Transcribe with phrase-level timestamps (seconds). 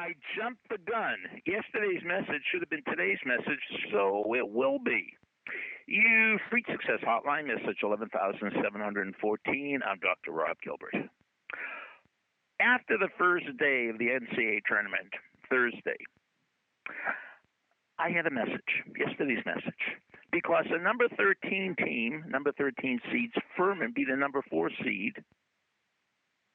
[0.00, 1.18] I jumped the gun.
[1.44, 3.60] Yesterday's message should have been today's message,
[3.92, 5.12] so it will be.
[5.86, 9.80] You free success hotline message 11714.
[9.84, 10.32] I'm Dr.
[10.32, 10.94] Rob Gilbert.
[12.62, 15.12] After the first day of the NCAA tournament,
[15.50, 16.00] Thursday,
[17.98, 20.00] I had a message, yesterday's message,
[20.32, 25.22] because the number 13 team, number 13 seeds, Furman, beat the number 4 seed,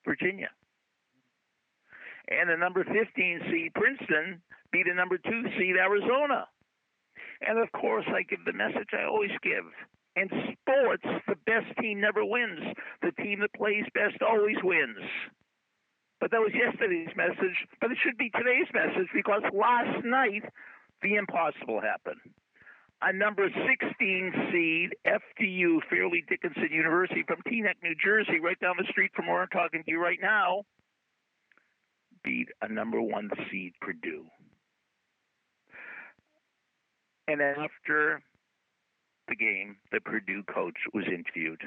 [0.04, 0.50] Virginia.
[2.28, 6.48] And the number 15 seed, Princeton, beat the number 2 seed, Arizona.
[7.42, 9.66] And of course, I give the message I always give.
[10.16, 12.64] In sports, the best team never wins.
[13.02, 15.04] The team that plays best always wins.
[16.22, 20.44] But that was yesterday's message, but it should be today's message because last night
[21.04, 22.22] the impossible happened.
[23.02, 28.88] A number 16 seed, FDU, Fairleigh Dickinson University from Teaneck, New Jersey, right down the
[28.90, 30.64] street from where I'm talking to you right now,
[32.26, 34.26] beat a number one seed, Purdue.
[37.28, 38.22] And after
[39.28, 41.62] the game, the Purdue coach was interviewed,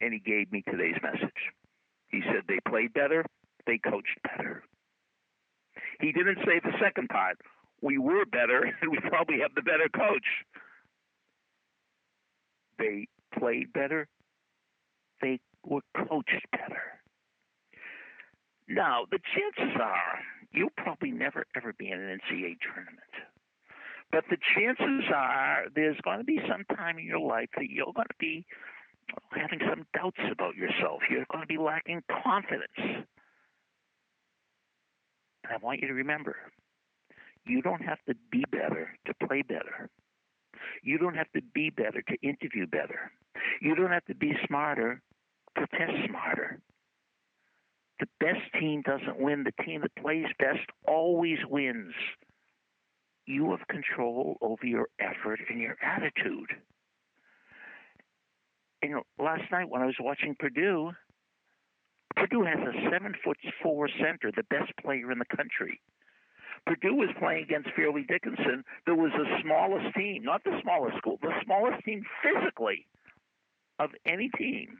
[0.00, 1.40] and he gave me today's message.
[2.08, 3.24] He said they played better,
[3.66, 4.62] they coached better.
[6.00, 7.36] He didn't say the second part.
[7.82, 10.26] We were better, and we probably have the better coach.
[12.78, 14.08] They played better,
[15.20, 16.99] they were coached better.
[18.70, 20.20] Now, the chances are
[20.52, 23.12] you'll probably never ever be in an NCAA tournament.
[24.12, 27.92] But the chances are there's going to be some time in your life that you're
[27.92, 28.46] going to be
[29.32, 31.00] having some doubts about yourself.
[31.10, 32.70] You're going to be lacking confidence.
[32.78, 33.04] And
[35.50, 36.36] I want you to remember
[37.46, 39.90] you don't have to be better to play better.
[40.84, 43.10] You don't have to be better to interview better.
[43.60, 45.02] You don't have to be smarter
[45.56, 46.60] to test smarter.
[48.00, 49.44] The best team doesn't win.
[49.44, 51.92] The team that plays best always wins
[53.30, 56.50] you have control over your effort and your attitude.
[58.82, 60.90] You know, last night when I was watching Purdue,
[62.16, 65.80] Purdue has a seven foot four center, the best player in the country.
[66.66, 71.18] Purdue was playing against Fairleigh Dickinson, that was the smallest team, not the smallest school,
[71.22, 72.86] the smallest team physically
[73.78, 74.78] of any team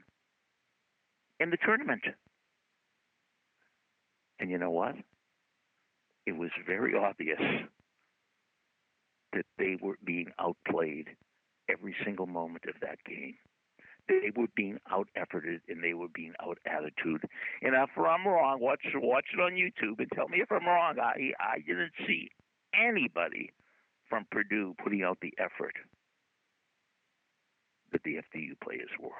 [1.39, 2.03] in the tournament.
[4.41, 4.95] And you know what?
[6.25, 7.39] It was very obvious
[9.33, 11.09] that they were being outplayed
[11.69, 13.35] every single moment of that game.
[14.09, 17.23] They were being out efforted and they were being out attitude.
[17.61, 20.95] And if I'm wrong, watch watch it on YouTube and tell me if I'm wrong.
[20.99, 22.29] I I didn't see
[22.73, 23.53] anybody
[24.09, 25.75] from Purdue putting out the effort
[27.91, 29.11] that the FDU players were.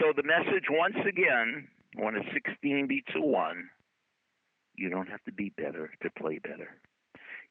[0.00, 3.68] So the message once again, when a 16 beats a one,
[4.76, 6.80] you don't have to be better to play better.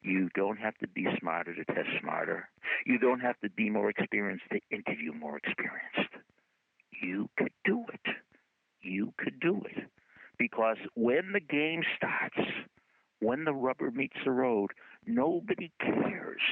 [0.02, 2.48] You don't have to be smarter to test smarter.
[2.84, 6.14] You don't have to be more experienced to interview more experienced.
[7.00, 8.14] You could do it.
[8.80, 9.84] You could do it.
[10.38, 12.50] Because when the game starts,
[13.20, 14.70] when the rubber meets the road,
[15.06, 16.42] nobody cares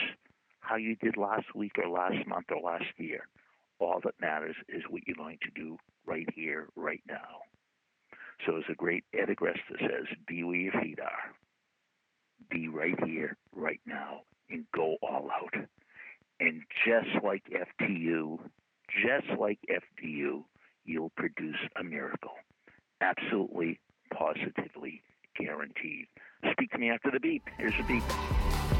[0.60, 3.26] how you did last week or last month or last year.
[3.80, 7.49] All that matters is what you're going to do right here, right now.
[8.46, 11.34] So as a great Ed Agresta says, be where your feet are
[12.48, 15.54] be right here, right now, and go all out.
[16.40, 18.38] And just like FDU,
[19.04, 20.44] just like FDU,
[20.84, 22.34] you'll produce a miracle.
[23.00, 23.78] Absolutely,
[24.12, 25.02] positively
[25.38, 26.06] guaranteed.
[26.52, 27.42] Speak to me after the beep.
[27.58, 28.79] Here's the beep.